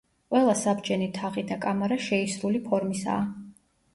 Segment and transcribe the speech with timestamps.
[0.35, 3.29] ყველა საბჯენი თაღი და კამარა შეისრული ფორმისაა.